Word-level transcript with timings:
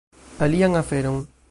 Alian 0.43 0.73
aferon 0.81 1.17